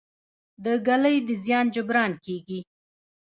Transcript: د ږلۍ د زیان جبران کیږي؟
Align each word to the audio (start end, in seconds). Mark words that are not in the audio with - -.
د 0.63 0.65
ږلۍ 0.87 1.17
د 1.27 1.29
زیان 1.43 1.65
جبران 1.75 2.11
کیږي؟ 2.25 2.59